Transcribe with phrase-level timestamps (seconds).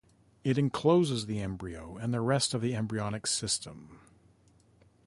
[0.43, 3.99] It encloses the embryo and the rest of the embryonic system.